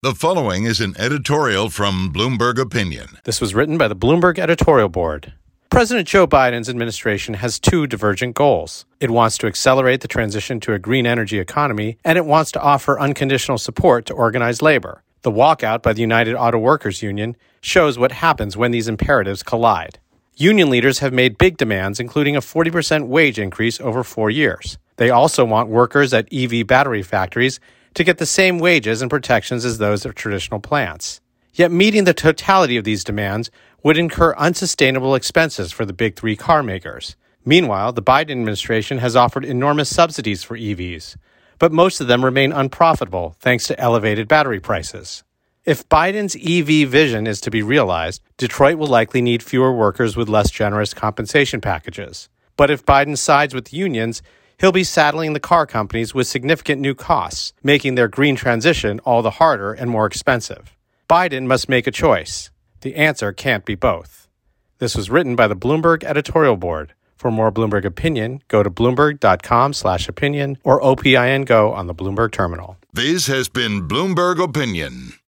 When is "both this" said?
63.74-64.96